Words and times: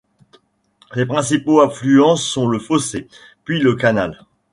Les 0.95 1.05
principaux 1.05 1.61
affluents 1.61 2.15
sont 2.15 2.47
le 2.47 2.57
Fossé, 2.57 3.07
puis 3.43 3.59
le 3.59 3.75
Canal. 3.75 4.25